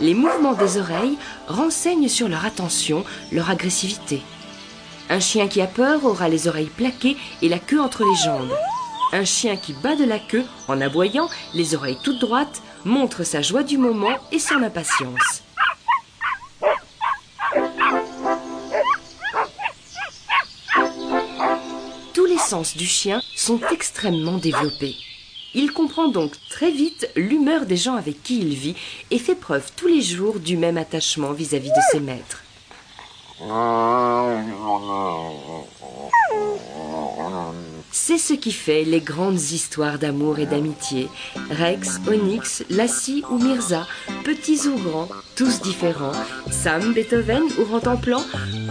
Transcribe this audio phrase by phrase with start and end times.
[0.00, 4.22] Les mouvements des oreilles renseignent sur leur attention, leur agressivité.
[5.10, 8.54] Un chien qui a peur aura les oreilles plaquées et la queue entre les jambes.
[9.12, 13.42] Un chien qui bat de la queue en aboyant, les oreilles toutes droites, montre sa
[13.42, 15.42] joie du moment et son impatience.
[22.76, 24.96] Du chien sont extrêmement développés.
[25.54, 28.74] Il comprend donc très vite l'humeur des gens avec qui il vit
[29.10, 32.42] et fait preuve tous les jours du même attachement vis-à-vis de ses maîtres.
[37.92, 41.08] C'est ce qui fait les grandes histoires d'amour et d'amitié.
[41.50, 43.86] Rex, Onyx, Lassie ou Mirza,
[44.24, 46.12] petits ou grands, tous différents.
[46.50, 48.22] Sam, Beethoven ou Rantanplan,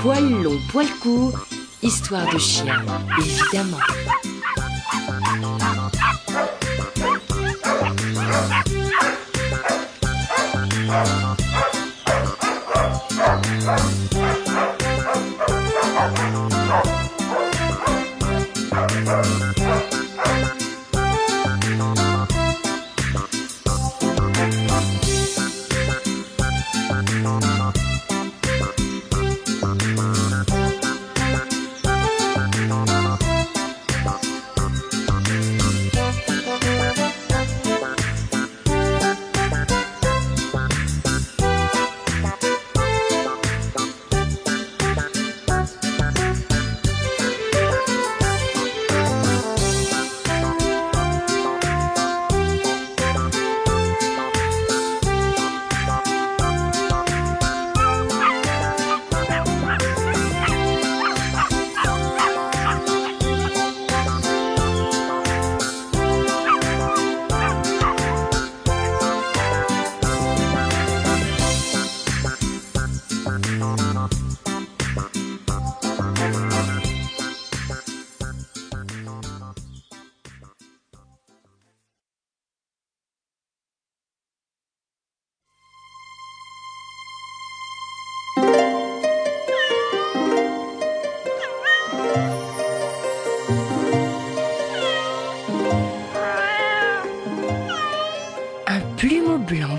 [0.02, 1.46] poil long, poil court,
[1.88, 2.84] histoire de chien,
[3.18, 3.78] évidemment.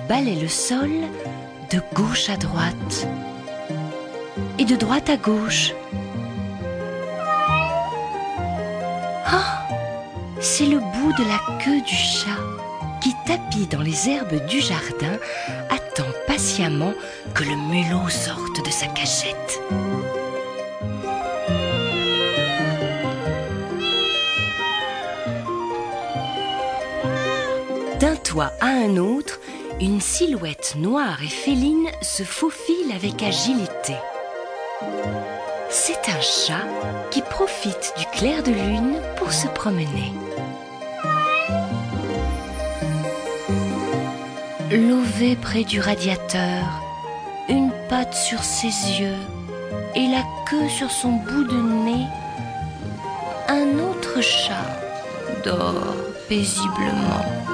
[0.09, 0.91] Balaie le sol
[1.71, 3.07] de gauche à droite
[4.59, 5.75] et de droite à gauche.
[9.27, 9.67] Ah,
[10.41, 12.41] c'est le bout de la queue du chat
[13.03, 15.19] qui, tapis dans les herbes du jardin,
[15.69, 16.95] attend patiemment
[17.35, 19.61] que le mulot sorte de sa cachette.
[28.01, 29.38] D'un toit à un autre,
[29.81, 33.95] une silhouette noire et féline se faufile avec agilité.
[35.71, 36.67] C'est un chat
[37.11, 40.13] qui profite du clair de lune pour se promener.
[44.71, 46.65] Lové près du radiateur,
[47.49, 49.17] une patte sur ses yeux
[49.95, 52.07] et la queue sur son bout de nez,
[53.49, 54.81] un autre chat
[55.45, 55.95] dort
[56.29, 57.48] paisiblement.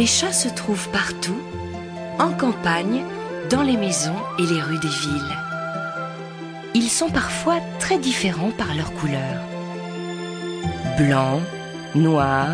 [0.00, 1.36] Les chats se trouvent partout,
[2.18, 3.04] en campagne,
[3.50, 5.36] dans les maisons et les rues des villes.
[6.72, 9.42] Ils sont parfois très différents par leur couleur.
[10.96, 11.42] Blanc,
[11.94, 12.48] noir,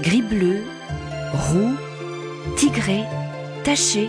[0.00, 0.62] gris-bleu,
[1.32, 1.74] roux,
[2.54, 3.02] tigré,
[3.64, 4.08] taché.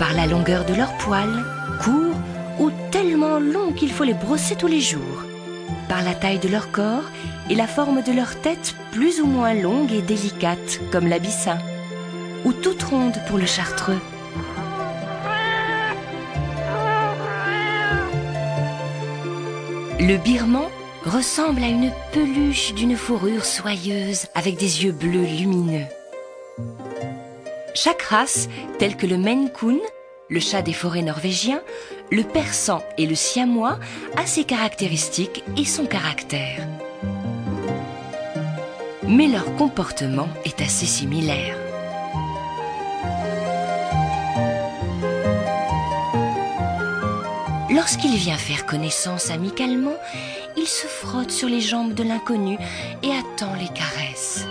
[0.00, 1.44] Par la longueur de leurs poils,
[1.80, 2.18] courts
[2.58, 5.22] ou tellement longs qu'il faut les brosser tous les jours.
[5.88, 7.04] Par la taille de leur corps
[7.50, 11.58] et la forme de leur tête plus ou moins longue et délicate comme l'abyssin,
[12.44, 14.00] ou toute ronde pour le chartreux.
[20.00, 20.68] Le birman
[21.04, 25.86] ressemble à une peluche d'une fourrure soyeuse avec des yeux bleus lumineux.
[27.74, 28.48] Chaque race,
[28.78, 29.50] telle que le Maine
[30.28, 31.62] le chat des forêts norvégiens,
[32.12, 33.78] le persan et le siamois,
[34.16, 36.68] a ses caractéristiques et son caractère.
[39.08, 41.56] Mais leur comportement est assez similaire.
[47.70, 49.96] Lorsqu'il vient faire connaissance amicalement,
[50.58, 52.58] il se frotte sur les jambes de l'inconnu
[53.02, 54.46] et attend les caresses.